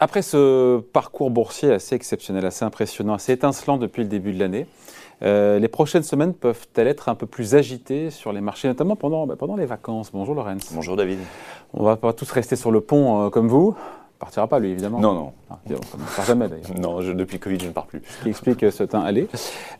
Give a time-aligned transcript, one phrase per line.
[0.00, 4.66] Après ce parcours boursier assez exceptionnel, assez impressionnant, assez étincelant depuis le début de l'année,
[5.22, 9.26] euh, les prochaines semaines peuvent-elles être un peu plus agitées sur les marchés, notamment pendant,
[9.26, 10.10] bah, pendant les vacances?
[10.12, 10.72] Bonjour Lorenz.
[10.72, 11.20] Bonjour David.
[11.74, 13.76] On va pas tous rester sur le pont euh, comme vous
[14.18, 15.00] partira pas, lui, évidemment.
[15.00, 15.32] Non, non.
[15.68, 16.78] Ah, on ne part jamais, d'ailleurs.
[16.78, 18.02] non, depuis le Covid, je ne pars plus.
[18.06, 19.28] Ce qui explique euh, ce teint aller.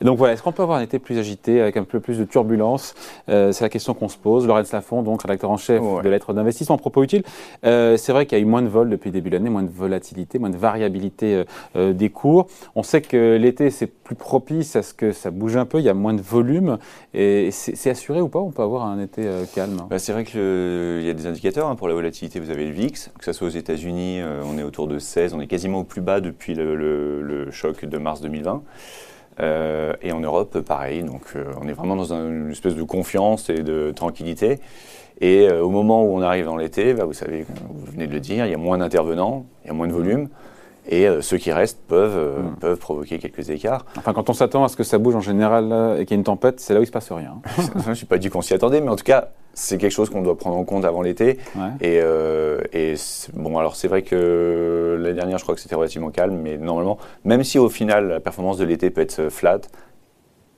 [0.01, 2.25] Donc voilà, est-ce qu'on peut avoir un été plus agité, avec un peu plus de
[2.25, 2.95] turbulence
[3.29, 4.47] euh, C'est la question qu'on se pose.
[4.47, 7.23] Laurence Lafont, donc rédacteur en chef de lettres d'investissement, propos utile.
[7.65, 9.51] Euh, c'est vrai qu'il y a eu moins de vols depuis le début de l'année,
[9.51, 12.47] moins de volatilité, moins de variabilité des cours.
[12.75, 15.85] On sait que l'été, c'est plus propice à ce que ça bouge un peu, il
[15.85, 16.79] y a moins de volume.
[17.13, 18.39] Et c'est assuré ou pas?
[18.39, 19.83] On peut avoir un été calme?
[19.89, 22.41] Bah, C'est vrai qu'il y a des indicateurs hein, pour la volatilité.
[22.41, 25.41] Vous avez le VIX, que ce soit aux États-Unis, on est autour de 16, on
[25.41, 28.63] est au plus bas depuis le, choc de mars 2020.
[29.41, 31.03] Euh, et en Europe, pareil.
[31.03, 34.61] Donc, euh, on est vraiment dans une espèce de confiance et de tranquillité.
[35.21, 38.13] Et euh, au moment où on arrive dans l'été, bah, vous savez, vous venez de
[38.13, 40.29] le dire, il y a moins d'intervenants, il y a moins de volume.
[40.89, 42.57] Et ceux qui restent peuvent, hmm.
[42.61, 43.87] peuvent provoquer quelques écarts.
[43.97, 46.21] Enfin, quand on s'attend à ce que ça bouge en général et qu'il y ait
[46.21, 47.37] une tempête, c'est là où il ne se passe rien.
[47.85, 50.11] je ne suis pas dit qu'on s'y attendait, mais en tout cas, c'est quelque chose
[50.11, 51.39] qu'on doit prendre en compte avant l'été.
[51.81, 52.95] Et, euh, et
[53.33, 56.99] bon, alors c'est vrai que l'année dernière, je crois que c'était relativement calme, mais normalement,
[57.25, 59.61] même si au final la performance de l'été peut être flat,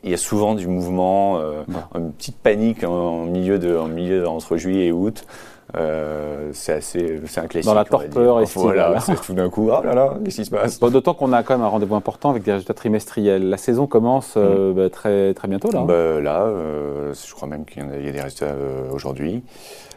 [0.02, 1.62] il y a souvent du mouvement, euh,
[1.94, 5.24] une petite panique en, milieu de, en milieu entre juillet et août.
[5.76, 7.68] Euh, c'est assez, c'est un classique.
[7.68, 10.50] Dans la torpeur et Voilà, c'est tout d'un coup, ah là là, qu'est-ce qui se
[10.50, 10.80] passe?
[10.80, 13.48] D'autant qu'on a quand même un rendez-vous important avec des résultats trimestriels.
[13.48, 14.74] La saison commence euh, mm.
[14.74, 15.80] bah, très, très bientôt là.
[15.80, 15.84] Hein.
[15.86, 18.54] Bah, là, euh, je crois même qu'il y, a des résultats
[18.92, 19.42] aujourd'hui.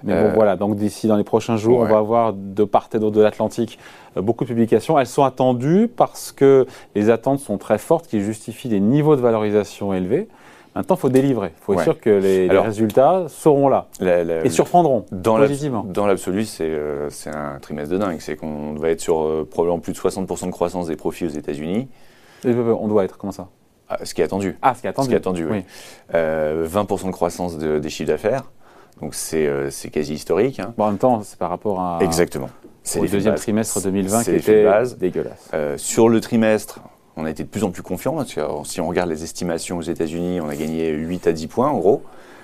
[0.03, 2.99] Mais bon, voilà, donc d'ici dans les prochains jours, on va avoir de part et
[2.99, 3.79] d'autre de l'Atlantique
[4.15, 4.97] beaucoup de publications.
[4.99, 9.21] Elles sont attendues parce que les attentes sont très fortes, qui justifient des niveaux de
[9.21, 10.27] valorisation élevés.
[10.75, 11.51] Maintenant, il faut délivrer.
[11.57, 15.83] Il faut être sûr que les, résultats seront là et surprendront dans positivement.
[15.87, 18.17] Dans l'absolu, euh, c'est un trimestre de dingue.
[18.19, 21.29] C'est qu'on va être sur euh, probablement plus de 60% de croissance des profits aux
[21.29, 21.87] États-Unis.
[22.45, 23.47] On doit être, comment ça?
[23.89, 24.57] Ah, Ce qui est attendu.
[24.61, 25.05] Ah, ce qui est attendu.
[25.05, 25.63] Ce qui est attendu, oui.
[26.13, 28.43] 20% euh, de croissance des chiffres d'affaires.
[29.01, 29.49] Donc c'est
[29.91, 30.59] quasi historique.
[30.59, 30.73] Hein.
[30.77, 31.99] en même temps, c'est par rapport à.
[32.01, 32.49] Exactement.
[32.83, 34.65] C'est le deuxième trimestre 2020 qui était
[34.99, 35.37] dégueulasse.
[35.77, 36.79] sur le trimestre,
[37.19, 38.17] on a été de plus en plus confiant.
[38.63, 41.77] si on regarde les estimations aux États-Unis, on a gagné 8 à 10 points en
[41.77, 42.03] gros.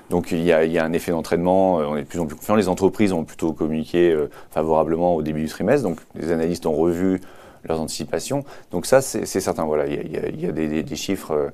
[0.09, 2.55] Donc il y, a, un effet d'entraînement, euh, on est de plus en plus confiant.
[2.55, 6.75] Les entreprises ont plutôt communiqué euh, favorablement au début du trimestre, donc les analystes ont
[6.75, 7.21] revu
[7.63, 8.43] leurs anticipations.
[8.71, 9.65] Donc ça, c'est certain.
[9.65, 11.49] Voilà, il y a, des, chiffres euh,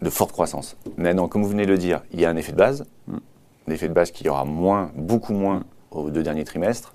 [0.00, 0.76] de forte croissance.
[0.96, 3.16] Maintenant, comme vous venez de le dire, il y a un effet de base, mm.
[3.68, 6.93] un effet de base qui y aura moins, beaucoup moins aux deux derniers trimestres.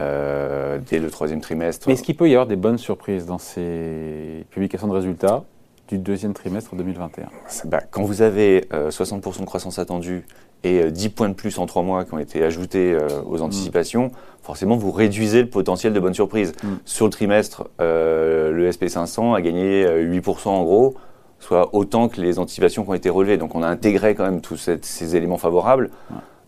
[0.00, 1.88] Euh, dès le troisième trimestre.
[1.88, 5.44] Mais est-ce qu'il peut y avoir des bonnes surprises dans ces publications de résultats
[5.88, 7.28] du deuxième trimestre 2021
[7.64, 10.26] bah, Quand vous avez 60% euh, de croissance attendue
[10.62, 14.10] et 10 euh, points de plus en 3 mois qui ont été ajoutés aux anticipations,
[14.42, 16.52] forcément vous réduisez le potentiel de bonnes surprises.
[16.62, 16.68] Mm.
[16.84, 20.96] Sur le trimestre, le SP500 a gagné 8% en gros,
[21.38, 23.38] soit autant que les anticipations qui ont été relevées.
[23.38, 25.88] Donc on a intégré quand même tous ces éléments favorables.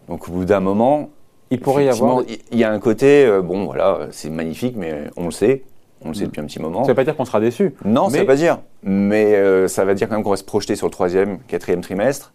[0.08, 1.08] Donc au bout d'un moment,
[1.50, 2.22] il pourrait y avoir.
[2.52, 5.64] Il y a un côté, euh, bon voilà, c'est magnifique, mais on le sait.
[6.02, 6.26] On le sait mm.
[6.26, 6.78] depuis un petit moment.
[6.78, 7.74] Ça ne veut pas dire qu'on sera déçu.
[7.84, 8.58] Non, ça ne veut pas dire.
[8.82, 11.80] Mais euh, ça va dire quand même qu'on va se projeter sur le troisième, quatrième
[11.82, 12.32] trimestre.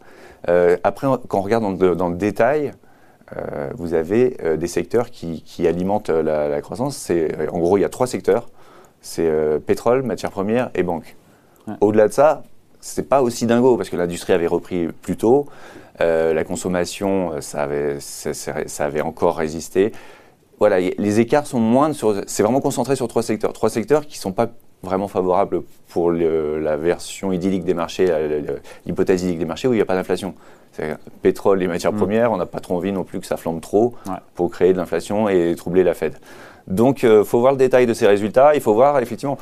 [0.50, 2.74] Euh, après, quand on regarde dans le, détail,
[3.76, 7.12] vous avez des secteurs qui, alimentent la, croissance.
[7.52, 8.50] En gros, il y a trois secteurs.
[9.02, 9.28] C'est
[9.66, 11.16] pétrole, matières premières et banque.
[11.82, 12.44] Au-delà de ça,
[12.82, 15.48] c'est pas aussi dingo parce que l'industrie avait repris plus tôt.
[16.02, 19.92] Euh, la consommation, euh, ça avait, ça, avait encore résisté.
[20.60, 21.96] Voilà, les écarts sont moindres.
[22.28, 23.54] C'est vraiment concentré sur trois secteurs.
[23.54, 24.48] Trois secteurs qui ne sont pas
[24.84, 28.08] vraiment favorables pour la version idyllique des marchés,
[28.86, 30.36] l'hypothèse idyllique des marchés où il n'y a pas d'inflation.
[31.22, 31.98] Pétrole et matières mm.
[31.98, 33.96] premières, on n'a pas trop envie non plus que ça flambe trop
[34.36, 36.16] pour créer de l'inflation et troubler la Fed.
[36.68, 38.56] Donc, il euh, faut voir le détail de ces résultats.
[38.56, 39.38] Il faut voir effectivement.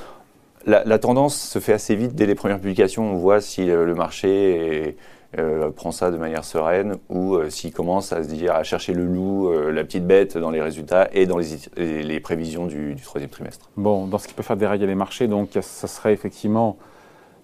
[0.66, 3.04] La, tendance se fait assez vite dès les premières publications.
[3.04, 4.98] On voit si le marché est,
[5.40, 8.94] euh, prend ça de manière sereine ou euh, s'il commence à se dire à chercher
[8.94, 12.94] le loup, euh, la petite bête dans les résultats et dans les, les, prévisions du,
[12.94, 13.70] du, troisième trimestre.
[13.76, 16.78] Bon, dans ce qui peut faire dérailler les marchés, donc ça serait effectivement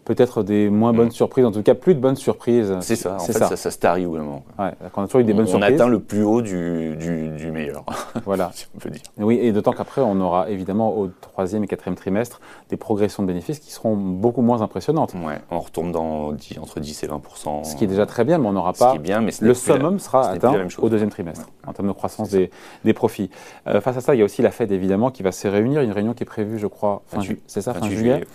[0.09, 1.11] peut-être des moins bonnes mm.
[1.11, 2.75] surprises, en tout cas plus de bonnes surprises.
[2.81, 3.56] C'est ça, en fait, ça.
[3.56, 4.44] ça, se tarie au moment.
[4.57, 5.71] Ouais, on a toujours eu des bonnes on surprises.
[5.71, 7.83] On atteint le plus haut du, du, meilleur,
[8.25, 8.50] voilà.
[8.56, 9.03] si on peut dire.
[9.19, 12.41] oui, et d'autant qu'après, on aura évidemment au troisième et quatrième trimestre
[12.71, 15.13] des progressions de bénéfices qui seront beaucoup moins impressionnantes.
[15.13, 18.47] Ouais, on retombe dans entre 10 et 20% Ce qui est déjà très bien, mais
[18.47, 18.97] on n'aura pas.
[18.97, 22.50] bien, mais le summum sera atteint au deuxième trimestre, en termes de croissance des,
[22.83, 23.29] des, profits.
[23.67, 25.81] Euh, face à ça, il y a aussi la Fed, évidemment, qui va se réunir,
[25.81, 28.25] une réunion qui est prévue, je crois, fin, c'est ça, fin, juillet.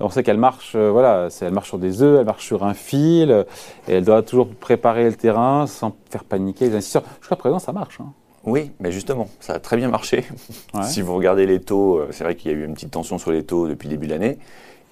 [0.00, 1.09] On sait qu'elle marche, euh, voilà,
[1.40, 3.46] elle marche sur des œufs, elle marche sur un fil,
[3.88, 7.04] et elle doit toujours préparer le terrain sans faire paniquer les investisseurs.
[7.20, 8.00] Jusqu'à présent, ça marche.
[8.00, 8.12] Hein.
[8.44, 10.24] Oui, mais justement, ça a très bien marché.
[10.82, 13.32] si vous regardez les taux, c'est vrai qu'il y a eu une petite tension sur
[13.32, 14.38] les taux depuis le début de l'année.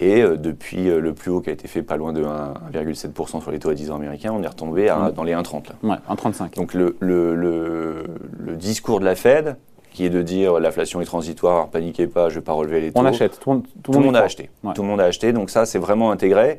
[0.00, 3.58] Et depuis le plus haut qui a été fait pas loin de 1,7% sur les
[3.58, 5.64] taux à 10 ans américains, on est retombé à, dans les 1,30.
[5.82, 6.54] Ouais, 1,35.
[6.54, 8.04] Donc le, le, le,
[8.38, 9.56] le, discours de la Fed,
[9.92, 12.92] qui est de dire l'inflation est transitoire, paniquez pas, je ne vais pas relever les
[12.92, 13.00] taux.
[13.00, 13.62] On achète, tout,
[13.92, 14.50] le monde a acheté.
[14.74, 16.58] Tout le monde a acheté, donc ça c'est vraiment intégré.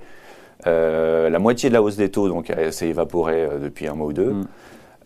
[0.68, 4.08] Euh, la moitié de la hausse des taux donc s'est évaporée euh, depuis un mois
[4.08, 4.34] ou deux.
[4.34, 4.48] Mm.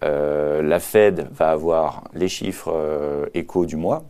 [0.03, 4.03] Euh, la Fed va avoir les chiffres échos du mois.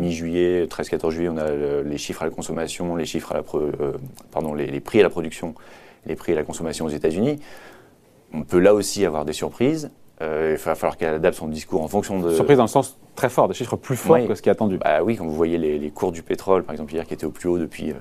[0.00, 3.42] Mi-juillet, 13-14 juillet, on a les chiffres à la consommation, les chiffres à la
[4.32, 5.54] pardon, les, prix à la production,
[6.06, 7.40] les prix à la consommation aux États-Unis.
[8.32, 9.90] On peut là aussi avoir des surprises.
[10.22, 12.32] Euh, il va falloir qu'elle adapte son discours en fonction de.
[12.32, 14.78] Surprise dans le sens très fort, des chiffres plus forts que ce qui est attendu.
[14.78, 17.30] Bah oui, quand vous voyez les, cours du pétrole, par exemple, hier, qui étaient au
[17.30, 17.92] plus haut depuis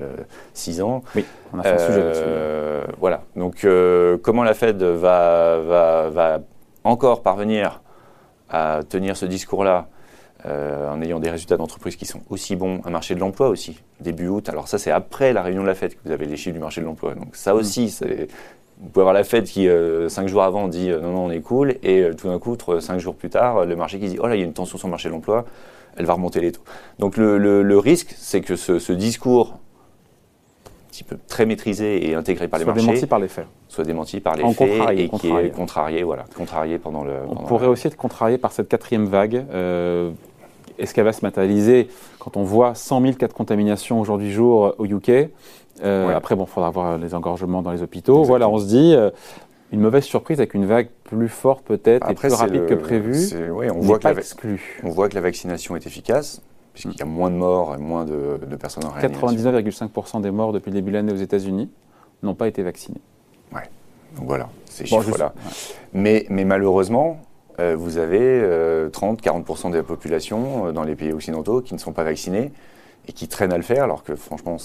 [0.53, 1.03] 6 euh, ans.
[1.13, 2.01] Oui, on a fait un sujet.
[2.01, 3.23] Euh, voilà.
[3.35, 3.67] Donc,
[4.21, 6.39] comment la Fed va, va, va,
[6.85, 7.81] encore parvenir
[8.49, 9.87] à tenir ce discours-là
[10.45, 14.27] en ayant des résultats d'entreprise qui sont aussi bons, un marché de l'emploi aussi, début
[14.27, 14.47] août.
[14.47, 16.59] Alors ça, c'est après la réunion de la Fed que vous avez les chiffres du
[16.59, 17.15] marché de l'emploi.
[17.15, 17.57] Donc ça mm.
[17.57, 18.27] aussi, c'est
[18.79, 21.31] vous pouvez avoir la Fed qui, euh, cinq jours avant, dit euh, non, non, on
[21.31, 24.17] est cool, et euh, tout d'un coup, cinq jours plus tard, le marché qui dit
[24.21, 25.45] oh là, il y a une tension sur le marché de l'emploi,
[25.95, 26.63] elle va remonter les taux.
[26.99, 29.57] Donc le, risque, c'est que ce, discours,
[30.65, 33.47] un petit peu très maîtrisé et intégré par les marchés, soit démenti par les faits,
[33.69, 37.13] soit démenti par les faits et qui est contrarié, voilà, contrarié pendant le.
[37.29, 39.45] On pourrait aussi être contrarié par cette quatrième vague.
[40.77, 41.87] Est-ce qu'elle va se matérialiser
[42.19, 45.29] quand on voit 100 000 cas de contamination aujourd'hui jour au UK
[45.83, 48.23] euh, après, bon, il faudra voir les engorgements dans les hôpitaux.
[48.23, 49.09] Voilà, on se dit, euh,
[49.71, 53.15] une mauvaise surprise avec une vague plus forte peut-être et plus rapide que prévu.
[53.73, 54.13] on, voit que la,
[54.83, 56.41] on voit que la vaccination est efficace,
[56.73, 59.27] puisqu'il y a moins de morts et moins de, personnes en réanimation.
[59.27, 61.69] 99,5% des morts depuis le début de l'année aux États-Unis
[62.23, 63.01] n'ont pas été vaccinés.
[63.53, 63.63] Ouais,
[64.17, 65.33] donc voilà, ces chiffres-là.
[65.93, 67.19] Mais, mais malheureusement,
[67.59, 68.41] euh, vous avez
[68.89, 72.51] 30-40% de la population dans les pays occidentaux qui ne sont pas vaccinés
[73.07, 74.57] et qui traînent à le faire, alors que franchement,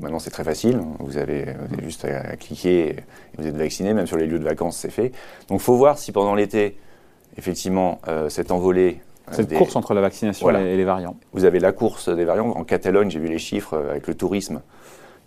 [0.00, 0.80] Maintenant, c'est très facile.
[0.98, 1.46] Vous avez,
[1.82, 2.96] juste à, cliquer et
[3.38, 3.94] vous êtes vacciné.
[3.94, 5.12] Même sur les lieux de vacances, c'est fait.
[5.48, 6.76] Donc, il faut voir si pendant l'été,
[7.36, 9.00] effectivement, euh, cette envolée.
[9.28, 11.16] Euh, cette course entre la vaccination et les variants.
[11.32, 12.50] Vous avez la course des variants.
[12.50, 14.60] En Catalogne, j'ai vu les chiffres euh, avec le tourisme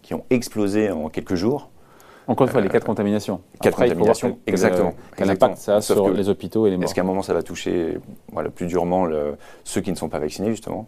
[0.02, 1.70] qui ont explosé en quelques jours.
[2.28, 3.42] Encore une fois, les cas de contamination.
[3.62, 4.94] Quatre contaminations, exactement.
[5.16, 7.34] Quel impact ça a sur les hôpitaux et les morts Est-ce qu'à un moment, ça
[7.34, 7.98] va toucher
[8.32, 9.08] voilà, plus durement
[9.64, 10.88] ceux qui ne sont pas vaccinés, justement?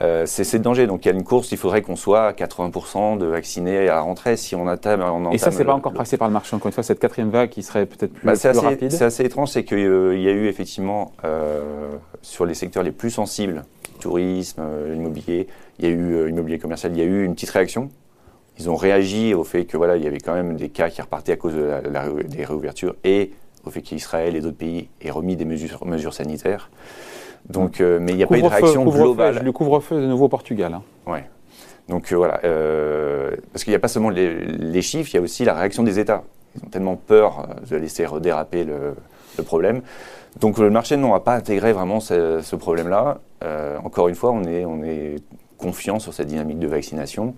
[0.00, 0.86] Euh, c'est le danger.
[0.86, 3.94] Donc il y a une course, il faudrait qu'on soit à 80% de vaccinés à
[3.94, 4.98] la rentrée si on atteint.
[5.00, 6.56] On et ça, c'est pas encore passé par le marché.
[6.56, 8.90] Encore une fois, cette quatrième vague qui serait peut-être plus, bah, rapide.
[8.90, 11.90] C'est assez étrange, c'est qu'il euh, y a eu effectivement euh,
[12.22, 13.64] sur les secteurs les plus sensibles,
[14.00, 14.62] tourisme,
[14.94, 15.46] immobilier,
[15.78, 17.90] il y a eu immobilier commercial, il y a eu une petite réaction.
[18.58, 21.00] Ils ont réagi au fait que voilà, il y avait quand même des cas qui
[21.00, 23.32] repartaient à cause de la, des réouvertures et
[23.64, 26.70] au fait qu'Israël et d'autres pays aient remis des mesures, mesures sanitaires.
[27.48, 29.40] Donc, euh, mais il n'y a pas eu de réaction globale.
[29.42, 30.74] Le couvre-feu de nouveau au Portugal.
[30.74, 30.82] Hein.
[31.06, 31.24] Ouais.
[31.88, 35.22] Donc euh, voilà, euh, parce qu'il n'y a pas seulement les, chiffres, il y a
[35.22, 36.22] aussi la réaction des États.
[36.54, 38.94] Ils ont tellement peur de laisser redéraper le,
[39.36, 39.82] le problème.
[40.38, 43.18] Donc le marché n'a pas intégré vraiment ce, ce problème-là.
[43.84, 45.16] encore une fois, on est, on est
[45.58, 47.34] confiant sur cette dynamique de vaccination.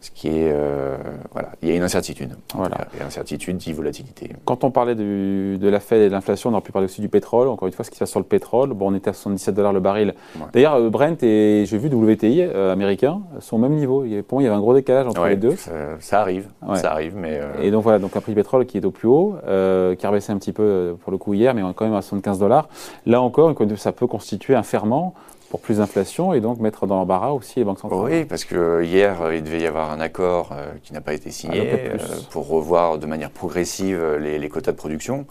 [0.00, 0.96] Ce qui est, euh,
[1.32, 2.30] voilà, il y a une incertitude.
[2.54, 2.86] Voilà.
[2.94, 4.30] Il y a incertitude dit volatilité.
[4.46, 7.10] Quand on parlait de la Fed et de l'inflation, on aurait pu parler aussi du
[7.10, 7.48] pétrole.
[7.48, 8.70] Encore une fois, ce qui se passe sur le pétrole.
[8.70, 10.14] Bon, on était à 77 dollars le baril.
[10.54, 14.06] D'ailleurs, euh, Brent et j'ai vu WTI euh, américain sont au même niveau.
[14.06, 15.54] Il y avait, pour moi, il y avait un gros décalage entre les deux.
[16.00, 17.38] Ça, arrive, ça arrive, mais.
[17.60, 20.10] Et donc voilà, donc un prix du pétrole qui est au plus haut, qui a
[20.10, 22.70] baissé un petit peu pour le coup hier, mais quand même à 75 dollars.
[23.04, 25.14] Là encore, ça peut constituer un ferment
[25.50, 28.00] pour plus d'inflation et donc mettre dans l'embarras aussi les banques centrales.
[28.00, 31.12] Oui, parce que hier, euh, il devait y avoir un accord euh, qui n'a pas
[31.12, 31.96] été signé euh,
[32.30, 35.26] pour revoir de manière progressive les, quotas de production.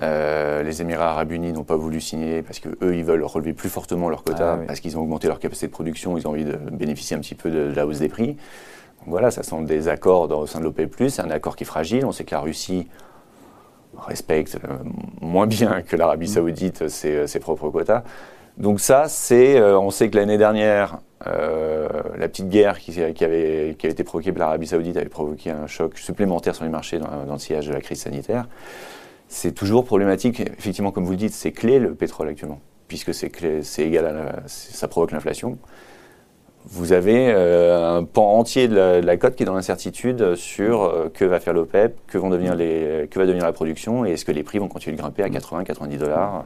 [0.00, 4.10] les Émirats arabes unis n'ont pas voulu signer parce qu'eux, ils veulent relever plus fortement
[4.10, 6.56] leurs quotas ah parce qu'ils ont augmenté leur capacité de production, ils ont envie de
[6.70, 8.36] bénéficier un petit peu de, la hausse des prix.
[8.98, 11.66] Donc voilà, ça sont des accords au sein de l'OPEP+, c'est un accord qui est
[11.66, 12.04] fragile.
[12.04, 12.86] On sait que la Russie
[13.96, 14.58] respecte
[15.22, 16.34] moins bien que l'Arabie mm.
[16.34, 18.02] saoudite ses propres quotas.
[18.58, 20.98] Donc ça, c'est, euh, on sait que l'année dernière,
[21.28, 25.50] euh, la petite guerre qui, avait, qui, avait, été provoquée par l'Arabie Saoudite avait provoqué
[25.50, 28.48] un choc supplémentaire sur les marchés dans, le sillage de la crise sanitaire.
[29.28, 33.30] C'est toujours problématique, effectivement, comme vous le dites, c'est clé le pétrole actuellement, puisque c'est
[33.62, 35.58] c'est égal à ça provoque l'inflation.
[36.64, 41.24] Vous avez euh, un pan entier de la, cote qui est dans l'incertitude sur que
[41.24, 44.32] va faire l'OPEP, que, vont devenir les, que va devenir la production et est-ce que
[44.32, 46.44] les prix vont continuer de grimper à 80-90 dollars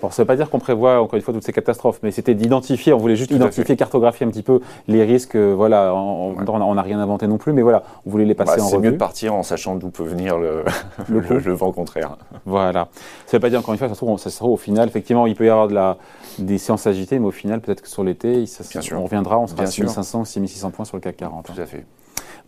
[0.00, 2.34] ça ne veut pas dire qu'on prévoit encore une fois toutes ces catastrophes, mais c'était
[2.34, 5.36] d'identifier, on voulait juste identifier, cartographier un petit peu les risques.
[5.36, 8.62] Euh, voilà, on n'a rien inventé non plus, mais voilà, on voulait les passer bah,
[8.62, 8.76] en revue.
[8.76, 10.64] C'est mieux de partir en sachant d'où peut venir le,
[11.08, 12.16] le, vent contraire.
[12.44, 12.88] Voilà.
[13.26, 14.56] Ça ne veut pas dire encore une fois, ça se trouve, ça se trouve au
[14.56, 15.96] final, effectivement, il peut y avoir de la,
[16.38, 18.44] des séances agitées, mais au final, peut-être que sur l'été,
[18.92, 21.46] on reviendra, on sera à 6500 ou 6600 points sur le CAC 40.
[21.54, 21.84] Tout à fait.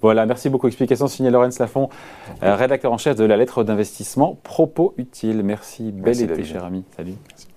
[0.03, 0.67] Voilà, merci beaucoup.
[0.67, 1.89] Explication signée Laurence Lafont,
[2.43, 5.43] euh, rédacteur en chef de la lettre d'investissement Propos Utile.
[5.43, 5.93] Merci.
[5.93, 6.85] Bel été, cher ami.
[6.97, 7.15] Salut.
[7.29, 7.49] Merci.